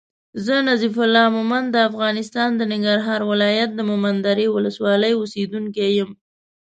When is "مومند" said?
1.35-1.67